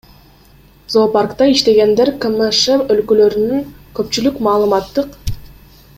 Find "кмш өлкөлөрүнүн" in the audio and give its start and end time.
2.25-3.63